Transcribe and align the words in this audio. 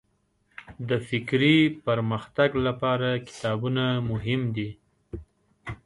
د 0.89 0.91
فکري 1.07 1.57
پرمختګ 1.85 2.49
لپاره 2.65 3.09
کتابونه 3.27 3.83
مهم 4.11 4.41
دي. 4.55 4.69